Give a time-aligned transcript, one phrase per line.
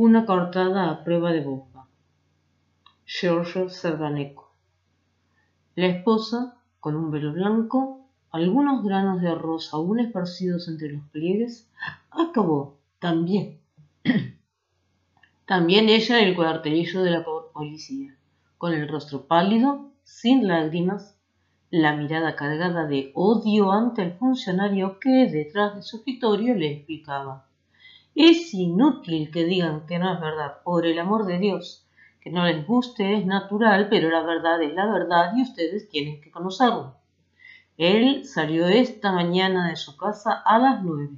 [0.00, 1.88] Una cortada a prueba de bomba.
[3.04, 4.54] Giorgio Serdaneco.
[5.74, 11.68] La esposa, con un velo blanco, algunos granos de arroz aún esparcidos entre los pliegues,
[12.12, 13.58] acabó también.
[15.46, 18.16] también ella en el cuartelillo de la policía,
[18.56, 21.16] con el rostro pálido, sin lágrimas,
[21.70, 27.47] la mirada cargada de odio ante el funcionario que detrás de su escritorio le explicaba.
[28.20, 31.86] Es inútil que digan que no es verdad, por el amor de Dios.
[32.20, 36.20] Que no les guste es natural, pero la verdad es la verdad y ustedes tienen
[36.20, 36.96] que conocerlo.
[37.76, 41.14] Él salió esta mañana de su casa a las nueve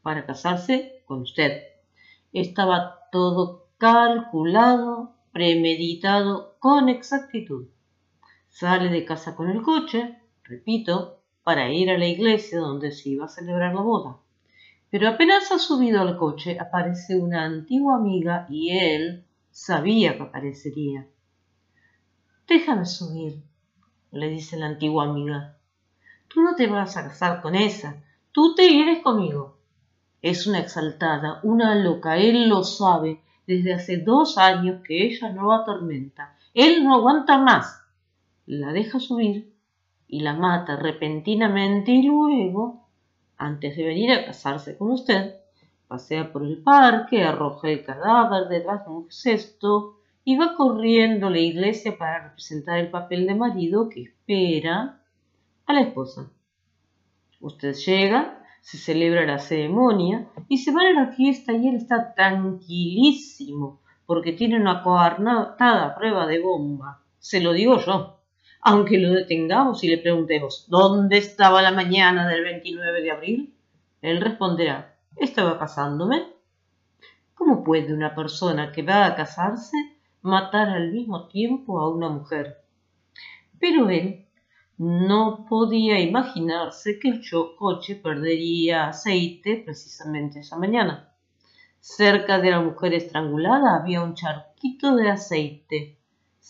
[0.00, 1.64] para casarse con usted.
[2.32, 7.66] Estaba todo calculado, premeditado con exactitud.
[8.46, 13.24] Sale de casa con el coche, repito, para ir a la iglesia donde se iba
[13.24, 14.18] a celebrar la boda.
[14.90, 21.06] Pero apenas ha subido al coche aparece una antigua amiga y él sabía que aparecería.
[22.46, 23.42] Déjame subir,
[24.12, 25.58] le dice la antigua amiga.
[26.28, 29.58] Tú no te vas a casar con esa, tú te irás conmigo.
[30.22, 35.52] Es una exaltada, una loca, él lo sabe desde hace dos años que ella no
[35.52, 36.36] atormenta.
[36.54, 37.82] Él no aguanta más.
[38.46, 39.54] La deja subir
[40.06, 42.87] y la mata repentinamente y luego
[43.38, 45.36] antes de venir a casarse con usted,
[45.86, 51.30] pasea por el parque, arroja el cadáver detrás de un cesto y va corriendo a
[51.30, 55.00] la iglesia para representar el papel de marido que espera
[55.66, 56.30] a la esposa.
[57.40, 62.12] Usted llega, se celebra la ceremonia y se va a la fiesta y él está
[62.14, 67.02] tranquilísimo porque tiene una coartada prueba de bomba.
[67.18, 68.17] Se lo digo yo
[68.60, 73.54] aunque lo detengamos y le preguntemos ¿dónde estaba la mañana del 29 de abril?
[74.02, 76.26] Él responderá estaba casándome.
[77.34, 79.76] ¿Cómo puede una persona que va a casarse
[80.22, 82.58] matar al mismo tiempo a una mujer?
[83.58, 84.26] Pero él
[84.76, 87.22] no podía imaginarse que el
[87.56, 91.12] coche perdería aceite precisamente esa mañana.
[91.80, 95.97] Cerca de la mujer estrangulada había un charquito de aceite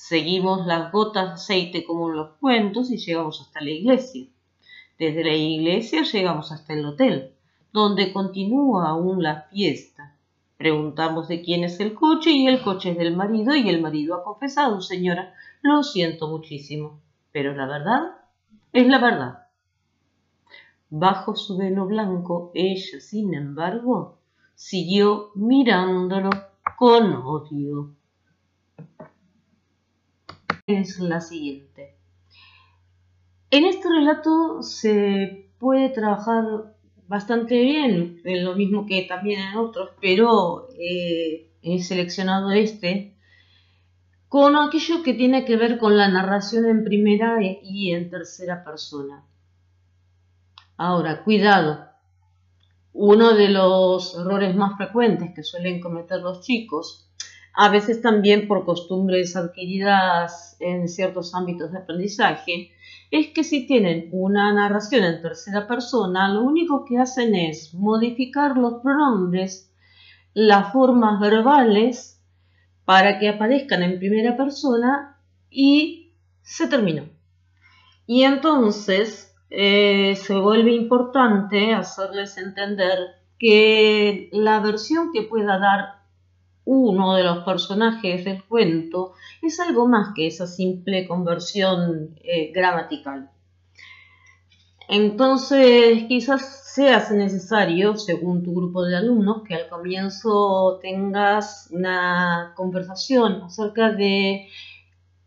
[0.00, 4.28] Seguimos las gotas de aceite como los cuentos y llegamos hasta la iglesia.
[4.96, 7.34] Desde la iglesia llegamos hasta el hotel,
[7.72, 10.14] donde continúa aún la fiesta.
[10.56, 14.14] Preguntamos de quién es el coche y el coche es del marido y el marido
[14.14, 17.00] ha confesado, señora, lo siento muchísimo,
[17.32, 18.18] pero la verdad
[18.72, 19.48] es la verdad.
[20.90, 24.20] Bajo su velo blanco, ella, sin embargo,
[24.54, 26.30] siguió mirándolo
[26.78, 27.98] con odio
[30.68, 31.96] es la siguiente.
[33.50, 36.44] En este relato se puede trabajar
[37.08, 43.14] bastante bien, en lo mismo que también en otros, pero eh, he seleccionado este
[44.28, 49.24] con aquello que tiene que ver con la narración en primera y en tercera persona.
[50.76, 51.86] Ahora, cuidado.
[52.92, 57.07] Uno de los errores más frecuentes que suelen cometer los chicos
[57.54, 62.72] a veces también por costumbres adquiridas en ciertos ámbitos de aprendizaje,
[63.10, 68.56] es que si tienen una narración en tercera persona, lo único que hacen es modificar
[68.56, 69.72] los pronombres,
[70.34, 72.22] las formas verbales,
[72.84, 75.18] para que aparezcan en primera persona
[75.50, 77.04] y se terminó.
[78.06, 82.98] Y entonces eh, se vuelve importante hacerles entender
[83.38, 85.97] que la versión que pueda dar
[86.70, 93.30] uno de los personajes del cuento es algo más que esa simple conversión eh, gramatical.
[94.86, 103.40] Entonces, quizás sea necesario, según tu grupo de alumnos, que al comienzo tengas una conversación
[103.44, 104.48] acerca de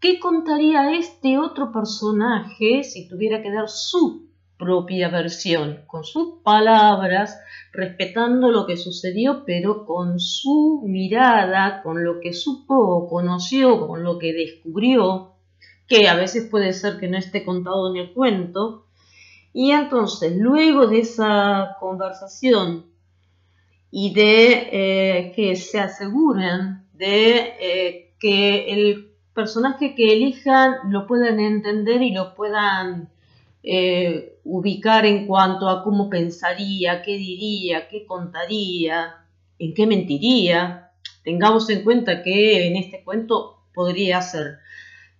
[0.00, 4.26] qué contaría este otro personaje si tuviera que dar su
[4.58, 7.38] propia versión, con sus palabras,
[7.72, 14.18] respetando lo que sucedió, pero con su mirada, con lo que supo conoció, con lo
[14.18, 15.34] que descubrió,
[15.86, 18.86] que a veces puede ser que no esté contado en el cuento.
[19.52, 22.86] Y entonces, luego de esa conversación
[23.90, 31.38] y de eh, que se aseguren de eh, que el personaje que elijan lo puedan
[31.40, 33.10] entender y lo puedan
[33.68, 39.26] eh, ubicar en cuanto a cómo pensaría, qué diría, qué contaría,
[39.58, 40.92] en qué mentiría.
[41.24, 44.58] Tengamos en cuenta que en este cuento podría ser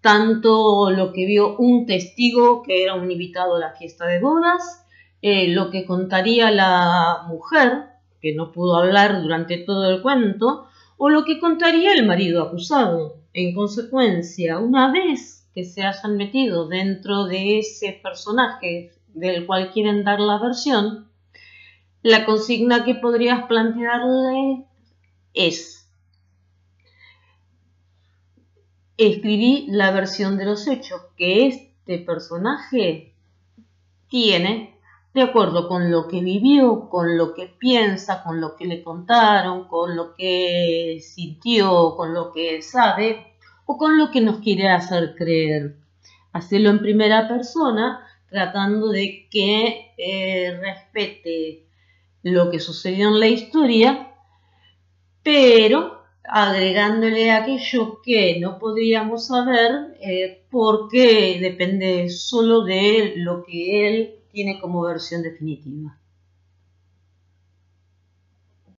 [0.00, 4.86] tanto lo que vio un testigo que era un invitado a la fiesta de bodas,
[5.20, 7.88] eh, lo que contaría la mujer,
[8.22, 10.66] que no pudo hablar durante todo el cuento,
[10.96, 13.18] o lo que contaría el marido acusado.
[13.34, 20.04] En consecuencia, una vez que se hayan metido dentro de ese personaje del cual quieren
[20.04, 21.10] dar la versión,
[22.02, 24.64] la consigna que podrías plantearle
[25.34, 25.88] es,
[28.96, 33.14] escribí la versión de los hechos que este personaje
[34.08, 34.78] tiene
[35.12, 39.66] de acuerdo con lo que vivió, con lo que piensa, con lo que le contaron,
[39.66, 43.29] con lo que sintió, con lo que sabe
[43.70, 45.76] o con lo que nos quiere hacer creer.
[46.32, 51.66] Hacerlo en primera persona, tratando de que eh, respete
[52.24, 54.12] lo que sucedió en la historia,
[55.22, 64.14] pero agregándole aquello que no podríamos saber eh, porque depende solo de lo que él
[64.32, 65.96] tiene como versión definitiva.